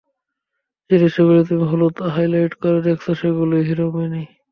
যে 0.89 0.95
দৃশ্যগুলি 1.01 1.41
তুমি 1.43 1.63
হলুদ 1.71 1.95
হাইলাইট 2.13 2.53
করা 2.61 2.79
দেখছো, 2.81 3.09
সেগুলির 3.13 3.63
হিরো 3.67 3.85
ম্যানি। 3.95 4.23